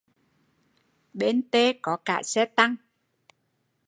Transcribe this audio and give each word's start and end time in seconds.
Bên 1.19 1.37
tê 1.51 1.73
có 1.81 1.97
cả 1.97 2.23
xe 2.23 2.45
tăng 2.45 2.75